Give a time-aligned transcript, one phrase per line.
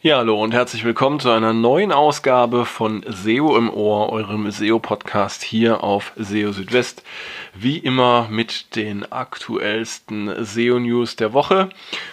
[0.00, 5.42] Ja, hallo und herzlich willkommen zu einer neuen Ausgabe von SEO im Ohr, eurem SEO-Podcast
[5.42, 7.02] hier auf SEO Südwest.
[7.52, 11.70] Wie immer mit den aktuellsten SEO-News der Woche.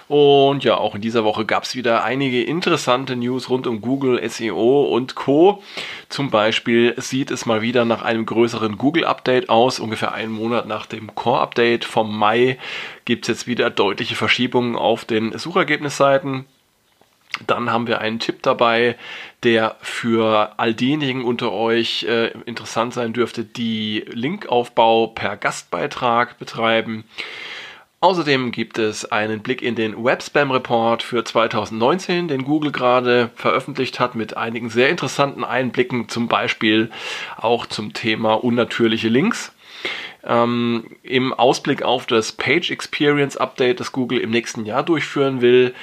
[0.07, 4.19] Und ja, auch in dieser Woche gab es wieder einige interessante News rund um Google,
[4.27, 5.61] SEO und Co.
[6.09, 9.79] Zum Beispiel sieht es mal wieder nach einem größeren Google-Update aus.
[9.79, 12.57] Ungefähr einen Monat nach dem Core-Update vom Mai
[13.05, 16.47] gibt es jetzt wieder deutliche Verschiebungen auf den Suchergebnisseiten.
[17.47, 18.95] Dann haben wir einen Tipp dabei,
[19.43, 27.03] der für all diejenigen unter euch äh, interessant sein dürfte, die Linkaufbau per Gastbeitrag betreiben.
[27.99, 33.99] Außerdem gibt es einen Blick in den Web-Spam Report für 2019, den Google gerade veröffentlicht
[33.99, 36.91] hat, mit einigen sehr interessanten Einblicken, zum Beispiel
[37.35, 39.53] auch zum Thema unnatürliche Links.
[40.23, 45.73] Ähm, Im Ausblick auf das Page Experience Update, das Google im nächsten Jahr durchführen will,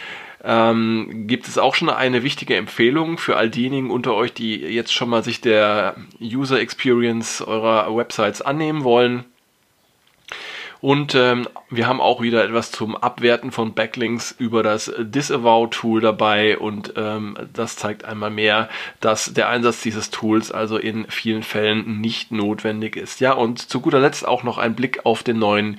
[0.44, 4.92] ähm, gibt es auch schon eine wichtige Empfehlung für all diejenigen unter euch, die jetzt
[4.92, 9.24] schon mal sich der User Experience eurer Websites annehmen wollen.
[10.80, 16.58] Und ähm, wir haben auch wieder etwas zum Abwerten von Backlinks über das Disavow-Tool dabei
[16.58, 18.68] und ähm, das zeigt einmal mehr,
[18.98, 23.20] dass der Einsatz dieses Tools also in vielen Fällen nicht notwendig ist.
[23.20, 25.78] Ja, und zu guter Letzt auch noch ein Blick auf den neuen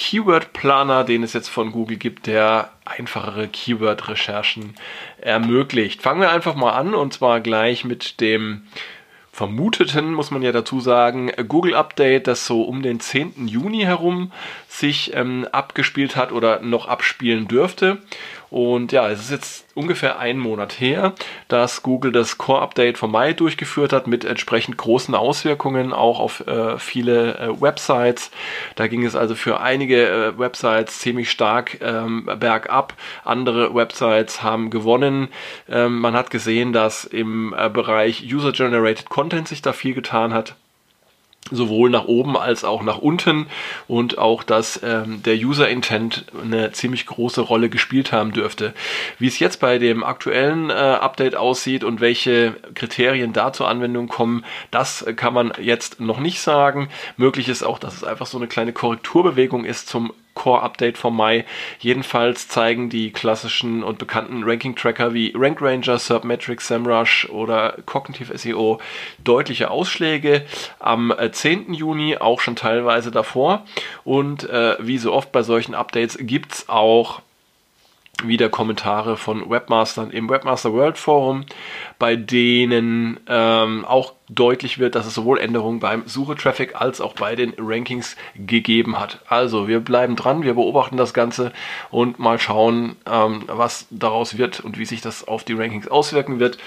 [0.00, 4.74] Keyword-Planer, den es jetzt von Google gibt, der einfachere Keyword-Recherchen
[5.18, 6.00] ermöglicht.
[6.00, 8.62] Fangen wir einfach mal an und zwar gleich mit dem
[9.30, 13.46] vermuteten, muss man ja dazu sagen, Google Update, das so um den 10.
[13.46, 14.32] Juni herum
[14.68, 17.98] sich ähm, abgespielt hat oder noch abspielen dürfte.
[18.50, 21.14] Und ja, es ist jetzt ungefähr einen Monat her,
[21.46, 26.78] dass Google das Core-Update vom Mai durchgeführt hat mit entsprechend großen Auswirkungen auch auf äh,
[26.78, 28.32] viele äh, Websites.
[28.74, 32.94] Da ging es also für einige äh, Websites ziemlich stark ähm, bergab.
[33.24, 35.28] Andere Websites haben gewonnen.
[35.68, 40.56] Ähm, man hat gesehen, dass im äh, Bereich User-Generated Content sich da viel getan hat
[41.50, 43.46] sowohl nach oben als auch nach unten
[43.88, 48.74] und auch, dass ähm, der User Intent eine ziemlich große Rolle gespielt haben dürfte.
[49.18, 54.08] Wie es jetzt bei dem aktuellen äh, Update aussieht und welche Kriterien da zur Anwendung
[54.08, 56.88] kommen, das kann man jetzt noch nicht sagen.
[57.16, 61.44] Möglich ist auch, dass es einfach so eine kleine Korrekturbewegung ist zum Core-Update vom Mai.
[61.78, 68.80] Jedenfalls zeigen die klassischen und bekannten Ranking-Tracker wie Rank Ranger, SERPmetrics, SEMrush oder Cognitive SEO
[69.22, 70.44] deutliche Ausschläge
[70.78, 71.72] am 10.
[71.72, 73.64] Äh, Juni, auch schon teilweise davor.
[74.04, 77.22] Und äh, wie so oft bei solchen Updates gibt es auch
[78.26, 81.44] wieder Kommentare von Webmastern im Webmaster World Forum,
[81.98, 87.34] bei denen ähm, auch deutlich wird, dass es sowohl Änderungen beim Suche-Traffic als auch bei
[87.34, 89.20] den Rankings gegeben hat.
[89.28, 91.52] Also wir bleiben dran, wir beobachten das Ganze
[91.90, 96.38] und mal schauen, ähm, was daraus wird und wie sich das auf die Rankings auswirken
[96.38, 96.58] wird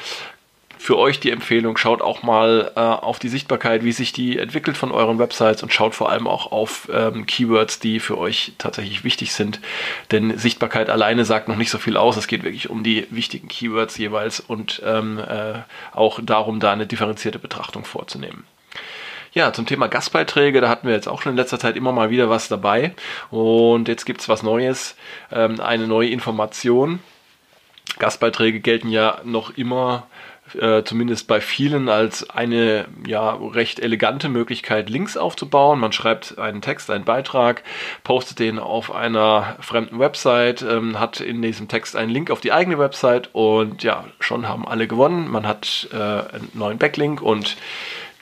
[0.83, 4.75] für euch die Empfehlung, schaut auch mal äh, auf die Sichtbarkeit, wie sich die entwickelt
[4.75, 9.05] von euren Websites und schaut vor allem auch auf ähm, Keywords, die für euch tatsächlich
[9.05, 9.61] wichtig sind.
[10.11, 12.17] Denn Sichtbarkeit alleine sagt noch nicht so viel aus.
[12.17, 15.59] Es geht wirklich um die wichtigen Keywords jeweils und ähm, äh,
[15.93, 18.43] auch darum, da eine differenzierte Betrachtung vorzunehmen.
[19.31, 22.09] Ja, zum Thema Gastbeiträge, da hatten wir jetzt auch schon in letzter Zeit immer mal
[22.09, 22.93] wieder was dabei.
[23.31, 24.97] Und jetzt gibt es was Neues,
[25.31, 26.99] ähm, eine neue Information.
[27.99, 30.07] Gastbeiträge gelten ja noch immer
[30.59, 35.79] äh, zumindest bei vielen als eine ja recht elegante Möglichkeit, Links aufzubauen.
[35.79, 37.63] Man schreibt einen Text, einen Beitrag,
[38.03, 42.51] postet den auf einer fremden Website, ähm, hat in diesem Text einen Link auf die
[42.51, 45.29] eigene Website und ja, schon haben alle gewonnen.
[45.29, 47.57] Man hat äh, einen neuen Backlink und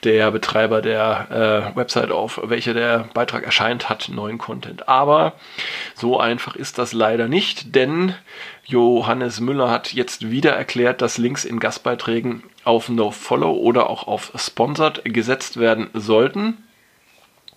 [0.04, 4.88] der Betreiber der äh, Website, auf welcher der Beitrag erscheint, hat neuen Content.
[4.88, 5.34] Aber
[5.94, 8.14] so einfach ist das leider nicht, denn
[8.64, 14.32] Johannes Müller hat jetzt wieder erklärt, dass Links in Gastbeiträgen auf NoFollow oder auch auf
[14.36, 16.58] Sponsored gesetzt werden sollten.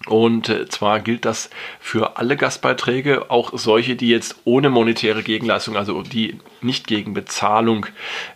[0.07, 5.77] Und äh, zwar gilt das für alle Gastbeiträge, auch solche, die jetzt ohne monetäre Gegenleistung,
[5.77, 7.87] also die nicht gegen Bezahlung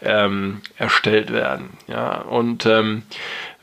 [0.02, 1.78] ähm, erstellt werden.
[1.88, 3.04] Ja, und ähm,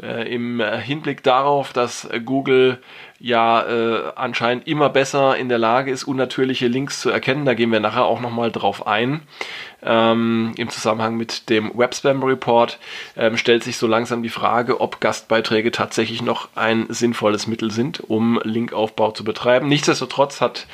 [0.00, 2.78] äh, im Hinblick darauf, dass Google
[3.18, 7.44] ja äh, anscheinend immer besser in der Lage ist, unnatürliche Links zu erkennen.
[7.44, 9.22] Da gehen wir nachher auch nochmal drauf ein.
[9.82, 12.78] Ähm, Im Zusammenhang mit dem Webspam Report
[13.16, 18.00] ähm, stellt sich so langsam die Frage, ob Gastbeiträge tatsächlich noch ein sinnvolles Mittel sind,
[18.00, 19.68] um Linkaufbau zu betreiben.
[19.68, 20.66] Nichtsdestotrotz hat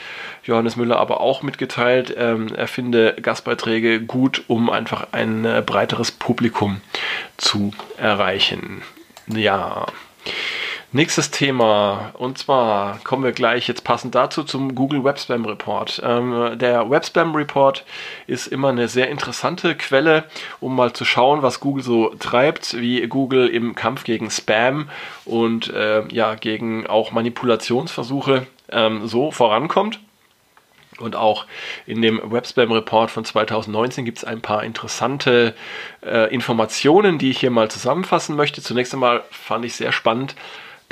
[0.45, 6.11] Johannes Müller aber auch mitgeteilt, ähm, er finde Gastbeiträge gut, um einfach ein äh, breiteres
[6.11, 6.81] Publikum
[7.37, 8.83] zu erreichen.
[9.29, 9.87] Ja.
[10.95, 16.03] Nächstes Thema, und zwar kommen wir gleich jetzt passend dazu zum Google Web Spam Report.
[16.05, 17.87] Ähm, der Web Spam Report
[18.27, 20.25] ist immer eine sehr interessante Quelle,
[20.61, 24.91] um mal zu schauen, was Google so treibt, wie Google im Kampf gegen Spam
[25.25, 29.99] und äh, ja, gegen auch Manipulationsversuche ähm, so vorankommt.
[30.99, 31.47] Und auch
[31.87, 35.55] in dem Webspam-Report von 2019 gibt es ein paar interessante
[36.05, 38.61] äh, Informationen, die ich hier mal zusammenfassen möchte.
[38.61, 40.37] Zunächst einmal fand ich sehr spannend,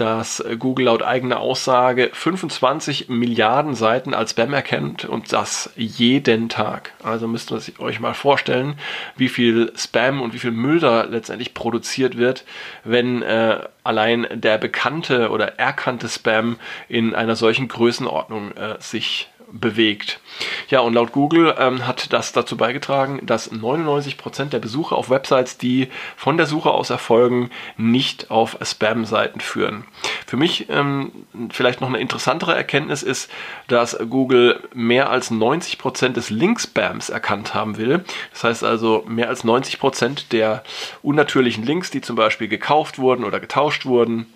[0.00, 6.92] dass Google laut eigener Aussage 25 Milliarden Seiten als Spam erkennt und das jeden Tag.
[7.02, 8.74] Also müsst ihr euch mal vorstellen,
[9.16, 12.44] wie viel Spam und wie viel Müll da letztendlich produziert wird,
[12.82, 16.56] wenn äh, allein der bekannte oder erkannte Spam
[16.88, 20.20] in einer solchen Größenordnung äh, sich bewegt.
[20.68, 25.58] Ja, und laut Google ähm, hat das dazu beigetragen, dass 99% der Besucher auf Websites,
[25.58, 29.84] die von der Suche aus erfolgen, nicht auf Spam-Seiten führen.
[30.26, 31.12] Für mich ähm,
[31.50, 33.30] vielleicht noch eine interessantere Erkenntnis ist,
[33.68, 38.04] dass Google mehr als 90% des Link-Spams erkannt haben will.
[38.32, 40.62] Das heißt also, mehr als 90% der
[41.02, 44.26] unnatürlichen Links, die zum Beispiel gekauft wurden oder getauscht wurden,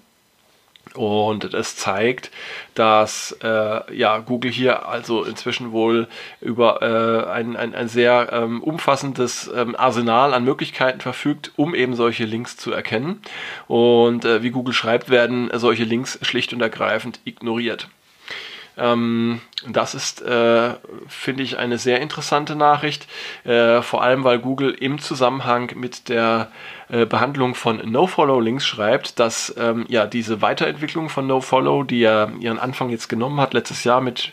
[0.96, 2.30] und es zeigt,
[2.74, 6.08] dass äh, ja, Google hier also inzwischen wohl
[6.40, 11.94] über äh, ein, ein, ein sehr ähm, umfassendes ähm, Arsenal an Möglichkeiten verfügt, um eben
[11.94, 13.20] solche Links zu erkennen.
[13.66, 17.88] Und äh, wie Google schreibt, werden solche Links schlicht und ergreifend ignoriert.
[18.76, 20.74] Ähm, das ist, äh,
[21.06, 23.06] finde ich, eine sehr interessante Nachricht,
[23.44, 26.50] äh, vor allem weil Google im Zusammenhang mit der
[26.88, 32.58] äh, Behandlung von No-Follow-Links schreibt, dass ähm, ja diese Weiterentwicklung von No-Follow, die ja ihren
[32.58, 34.32] Anfang jetzt genommen hat letztes Jahr mit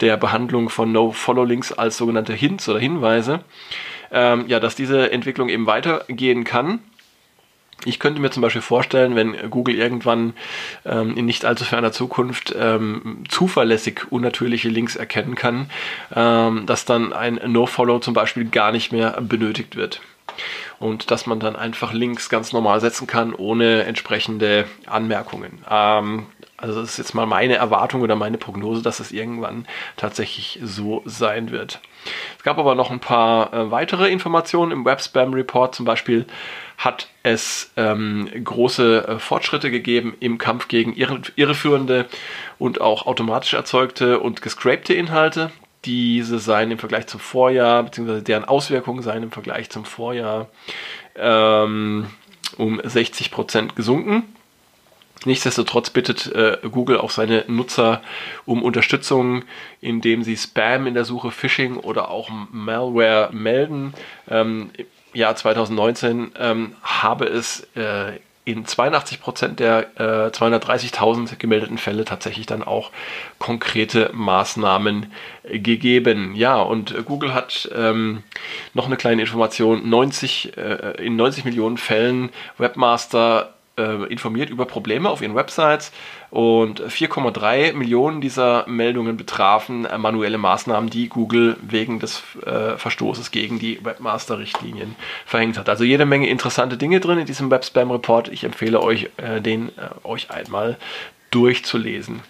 [0.00, 3.40] der Behandlung von No-Follow-Links als sogenannte Hints oder Hinweise,
[4.10, 6.80] ähm, ja, dass diese Entwicklung eben weitergehen kann
[7.84, 10.34] ich könnte mir zum Beispiel vorstellen, wenn Google irgendwann
[10.84, 15.70] ähm, in nicht allzu ferner Zukunft ähm, zuverlässig unnatürliche Links erkennen kann,
[16.14, 20.00] ähm, dass dann ein No-Follow zum Beispiel gar nicht mehr benötigt wird.
[20.78, 25.58] Und dass man dann einfach Links ganz normal setzen kann, ohne entsprechende Anmerkungen.
[26.62, 29.66] Also das ist jetzt mal meine Erwartung oder meine Prognose, dass es irgendwann
[29.96, 31.80] tatsächlich so sein wird.
[32.38, 35.74] Es gab aber noch ein paar äh, weitere Informationen im Web Spam Report.
[35.74, 36.24] Zum Beispiel
[36.78, 42.06] hat es ähm, große äh, Fortschritte gegeben im Kampf gegen irre, irreführende
[42.60, 45.50] und auch automatisch erzeugte und gescrapte Inhalte.
[45.84, 50.46] Diese seien im Vergleich zum Vorjahr, beziehungsweise deren Auswirkungen seien im Vergleich zum Vorjahr
[51.16, 52.06] ähm,
[52.56, 54.32] um 60% gesunken.
[55.26, 58.02] Nichtsdestotrotz bittet äh, Google auch seine Nutzer
[58.44, 59.44] um Unterstützung,
[59.80, 63.94] indem sie Spam in der Suche, Phishing oder auch Malware melden.
[64.28, 64.70] Ähm,
[65.12, 68.12] Jahr 2019 ähm, habe es äh,
[68.44, 72.90] in 82 Prozent der äh, 230.000 gemeldeten Fälle tatsächlich dann auch
[73.38, 75.12] konkrete Maßnahmen
[75.44, 76.34] gegeben.
[76.34, 78.24] Ja, und Google hat ähm,
[78.74, 85.08] noch eine kleine Information: 90 äh, in 90 Millionen Fällen Webmaster äh, informiert über Probleme
[85.08, 85.92] auf ihren Websites
[86.30, 93.30] und 4,3 Millionen dieser Meldungen betrafen äh, manuelle Maßnahmen, die Google wegen des äh, Verstoßes
[93.30, 95.68] gegen die Webmaster-Richtlinien verhängt hat.
[95.68, 98.28] Also jede Menge interessante Dinge drin in diesem Web-Spam-Report.
[98.28, 100.76] Ich empfehle euch, äh, den äh, euch einmal
[101.30, 102.20] durchzulesen.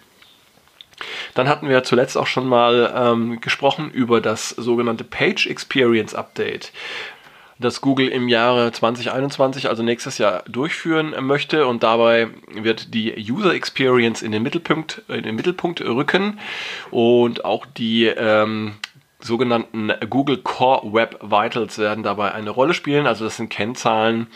[1.33, 6.71] Dann hatten wir zuletzt auch schon mal ähm, gesprochen über das sogenannte Page Experience Update
[7.63, 11.65] das Google im Jahre 2021, also nächstes Jahr, durchführen möchte.
[11.65, 16.39] Und dabei wird die User Experience in den Mittelpunkt, in den Mittelpunkt rücken
[16.91, 18.73] und auch die ähm,
[19.19, 23.07] sogenannten Google Core Web Vitals werden dabei eine Rolle spielen.
[23.07, 24.27] Also das sind Kennzahlen,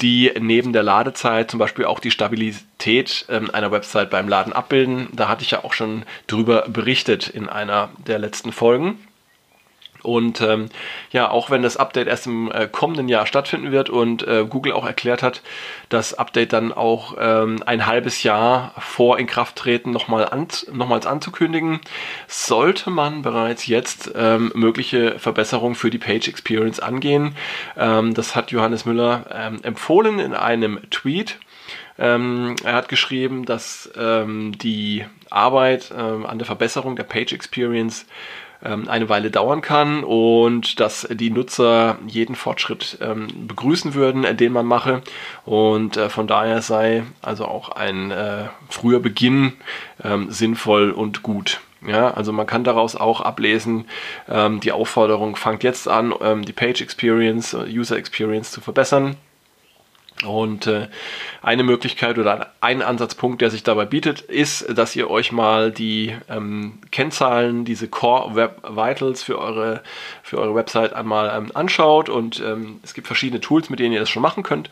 [0.00, 5.08] die neben der Ladezeit zum Beispiel auch die Stabilität ähm, einer Website beim Laden abbilden.
[5.12, 8.98] Da hatte ich ja auch schon drüber berichtet in einer der letzten Folgen.
[10.06, 10.68] Und ähm,
[11.10, 14.72] ja, auch wenn das Update erst im äh, kommenden Jahr stattfinden wird und äh, Google
[14.72, 15.42] auch erklärt hat,
[15.88, 21.80] das Update dann auch ähm, ein halbes Jahr vor Inkrafttreten nochmal an, nochmals anzukündigen,
[22.28, 27.34] sollte man bereits jetzt ähm, mögliche Verbesserungen für die Page Experience angehen.
[27.76, 31.40] Ähm, das hat Johannes Müller ähm, empfohlen in einem Tweet.
[31.98, 38.06] Ähm, er hat geschrieben, dass ähm, die Arbeit ähm, an der Verbesserung der Page Experience
[38.60, 44.52] eine Weile dauern kann und dass die Nutzer jeden Fortschritt ähm, begrüßen würden, äh, den
[44.52, 45.02] man mache.
[45.44, 49.52] Und äh, von daher sei also auch ein äh, früher Beginn
[50.02, 51.60] ähm, sinnvoll und gut.
[51.86, 53.84] Ja, also man kann daraus auch ablesen,
[54.28, 59.16] ähm, die Aufforderung fangt jetzt an, ähm, die Page Experience, User Experience zu verbessern.
[60.24, 60.88] Und äh,
[61.42, 66.16] eine Möglichkeit oder ein Ansatzpunkt, der sich dabei bietet, ist, dass ihr euch mal die
[66.30, 69.82] ähm, Kennzahlen, diese Core Web Vitals für eure,
[70.22, 72.08] für eure Website einmal ähm, anschaut.
[72.08, 74.70] Und ähm, es gibt verschiedene Tools, mit denen ihr das schon machen könnt,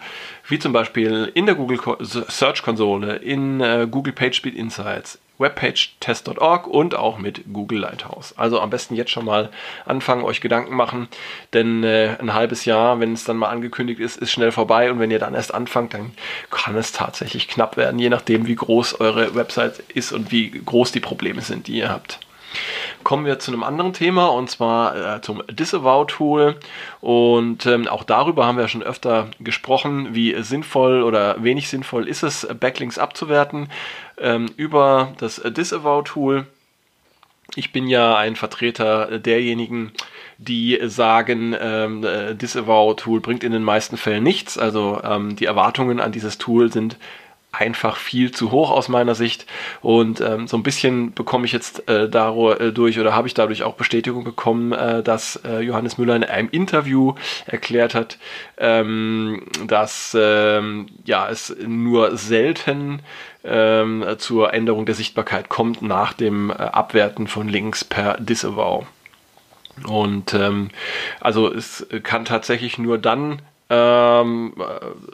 [0.49, 6.95] wie zum Beispiel in der Google Search Konsole, in äh, Google PageSpeed Insights, webpagetest.org und
[6.95, 8.35] auch mit Google Lighthouse.
[8.37, 9.51] Also am besten jetzt schon mal
[9.85, 11.09] anfangen, euch Gedanken machen,
[11.53, 15.01] denn äh, ein halbes Jahr, wenn es dann mal angekündigt ist, ist schnell vorbei und
[15.01, 16.13] wenn ihr dann erst anfangt, dann
[16.51, 20.93] kann es tatsächlich knapp werden, je nachdem, wie groß eure Website ist und wie groß
[20.93, 22.21] die Probleme sind, die ihr habt
[23.05, 26.57] kommen wir zu einem anderen Thema und zwar äh, zum Disavow-Tool.
[27.01, 32.23] Und ähm, auch darüber haben wir schon öfter gesprochen, wie sinnvoll oder wenig sinnvoll ist
[32.23, 33.69] es, Backlinks abzuwerten
[34.19, 36.47] ähm, über das Disavow-Tool.
[37.57, 39.93] Ich bin ja ein Vertreter derjenigen,
[40.39, 44.59] die sagen, ähm, äh, Disavow-Tool bringt in den meisten Fällen nichts.
[44.59, 46.97] Also ähm, die Erwartungen an dieses Tool sind
[47.55, 49.47] einfach viel zu hoch aus meiner Sicht.
[49.81, 53.63] Und ähm, so ein bisschen bekomme ich jetzt äh, dadurch äh, oder habe ich dadurch
[53.63, 57.15] auch Bestätigung bekommen, äh, dass äh, Johannes Müller in einem Interview
[57.47, 58.19] erklärt hat,
[58.59, 63.01] ähm, dass ähm, ja, es nur selten
[63.45, 68.87] ähm, zur Änderung der Sichtbarkeit kommt nach dem äh, Abwerten von Links per Disavow.
[69.87, 70.71] Und ähm,
[71.21, 73.43] also es kann tatsächlich nur dann
[73.75, 74.55] ähm,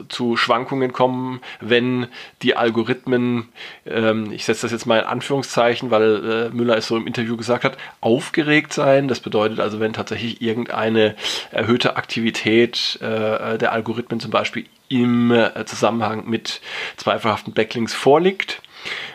[0.09, 2.09] zu Schwankungen kommen, wenn
[2.43, 3.49] die Algorithmen,
[3.87, 7.37] ähm, ich setze das jetzt mal in Anführungszeichen, weil äh, Müller es so im Interview
[7.37, 9.09] gesagt hat, aufgeregt sein.
[9.09, 11.15] Das bedeutet also, wenn tatsächlich irgendeine
[11.51, 16.61] erhöhte Aktivität äh, der Algorithmen zum Beispiel im äh, Zusammenhang mit
[16.97, 18.61] zweifelhaften Backlinks vorliegt.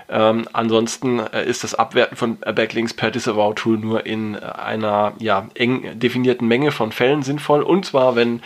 [0.08, 6.00] Ähm, ansonsten äh, ist das Abwerten von Backlinks per Disavow-Tool nur in einer ja, eng
[6.00, 7.64] definierten Menge von Fällen sinnvoll.
[7.64, 8.42] Und zwar, wenn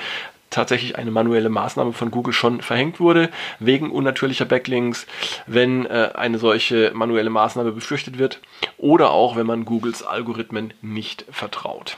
[0.49, 3.29] tatsächlich eine manuelle Maßnahme von Google schon verhängt wurde,
[3.59, 5.07] wegen unnatürlicher Backlinks,
[5.47, 8.39] wenn äh, eine solche manuelle Maßnahme befürchtet wird
[8.77, 11.97] oder auch wenn man Googles Algorithmen nicht vertraut.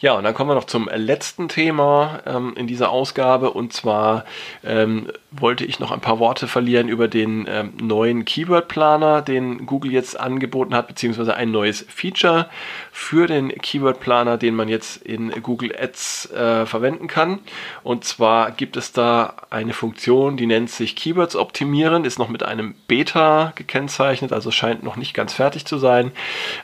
[0.00, 3.52] Ja, und dann kommen wir noch zum letzten Thema ähm, in dieser Ausgabe.
[3.52, 4.26] Und zwar
[4.62, 9.92] ähm, wollte ich noch ein paar Worte verlieren über den ähm, neuen Keyword-Planer, den Google
[9.92, 12.50] jetzt angeboten hat, beziehungsweise ein neues Feature
[12.92, 17.38] für den Keyword-Planer, den man jetzt in Google Ads äh, verwenden kann.
[17.82, 22.42] Und zwar gibt es da eine Funktion, die nennt sich Keywords optimieren, ist noch mit
[22.42, 26.12] einem Beta gekennzeichnet, also scheint noch nicht ganz fertig zu sein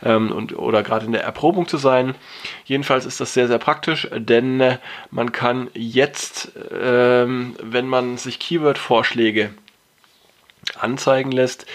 [0.05, 2.15] ähm, und, oder gerade in der Erprobung zu sein.
[2.67, 4.79] Jedenfalls ist das sehr, sehr praktisch, denn äh,
[5.11, 9.51] man kann jetzt, ähm, wenn man sich Keyword-Vorschläge
[10.79, 11.67] anzeigen lässt,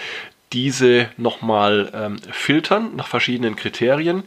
[0.52, 4.24] diese nochmal ähm, filtern nach verschiedenen Kriterien.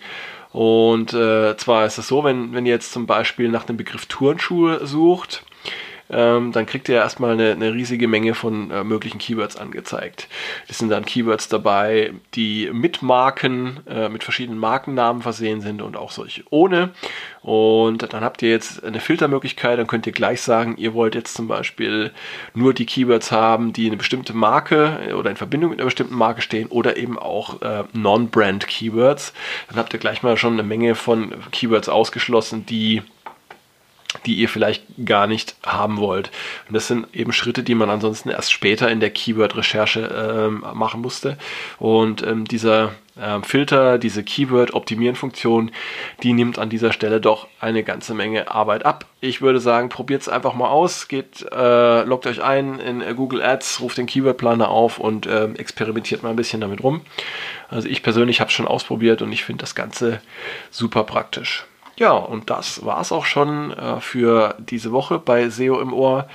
[0.51, 4.05] Und äh, zwar ist es so, wenn, wenn ihr jetzt zum Beispiel nach dem Begriff
[4.05, 5.43] Turnschuhe sucht,
[6.11, 10.27] ähm, dann kriegt ihr erstmal eine, eine riesige Menge von äh, möglichen Keywords angezeigt.
[10.67, 15.95] Es sind dann Keywords dabei, die mit Marken, äh, mit verschiedenen Markennamen versehen sind und
[15.95, 16.91] auch solche ohne.
[17.41, 21.35] Und dann habt ihr jetzt eine Filtermöglichkeit, dann könnt ihr gleich sagen, ihr wollt jetzt
[21.35, 22.11] zum Beispiel
[22.53, 26.15] nur die Keywords haben, die eine bestimmte Marke äh, oder in Verbindung mit einer bestimmten
[26.15, 29.33] Marke stehen oder eben auch äh, Non-Brand Keywords.
[29.69, 33.01] Dann habt ihr gleich mal schon eine Menge von Keywords ausgeschlossen, die
[34.25, 36.31] die ihr vielleicht gar nicht haben wollt.
[36.67, 41.01] Und das sind eben Schritte, die man ansonsten erst später in der Keyword-Recherche ähm, machen
[41.01, 41.37] musste.
[41.79, 45.71] Und ähm, dieser ähm, Filter, diese Keyword-Optimieren-Funktion,
[46.23, 49.05] die nimmt an dieser Stelle doch eine ganze Menge Arbeit ab.
[49.19, 53.13] Ich würde sagen, probiert es einfach mal aus, geht, äh, loggt euch ein in äh,
[53.13, 57.01] Google Ads, ruft den Keyword-Planer auf und äh, experimentiert mal ein bisschen damit rum.
[57.69, 60.21] Also ich persönlich habe es schon ausprobiert und ich finde das Ganze
[60.69, 61.65] super praktisch.
[61.97, 66.27] Ja, und das war es auch schon äh, für diese Woche bei SEO im Ohr.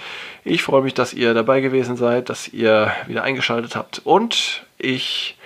[0.44, 5.36] Ich freue mich, dass ihr dabei gewesen seid, dass ihr wieder eingeschaltet habt und ich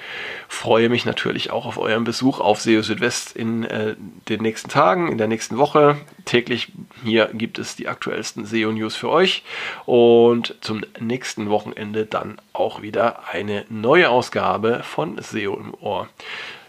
[0.48, 3.94] freue mich natürlich auch auf euren Besuch auf SEO Südwest in äh,
[4.28, 5.96] den nächsten Tagen, in der nächsten Woche.
[6.24, 6.72] Täglich
[7.04, 9.44] hier gibt es die aktuellsten SEO-News für euch
[9.86, 16.08] und zum nächsten Wochenende dann auch wieder eine neue Ausgabe von SEO im Ohr.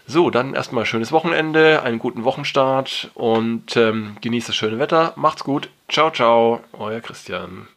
[0.06, 5.12] So, dann erstmal schönes Wochenende, einen guten Wochenstart und ähm, genießt das schöne Wetter.
[5.16, 5.68] Macht's gut.
[5.88, 7.68] Ciao, ciao, euer Christian.